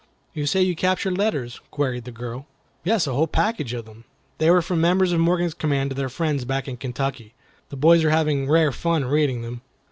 [0.33, 2.47] "You say you captured letters?" queried the girl.
[2.83, 4.03] "Yes, a whole package of them.
[4.39, 7.35] They were from members of Morgan's command to their friends back in Kentucky.
[7.69, 9.61] The boys are having rare fun reading them."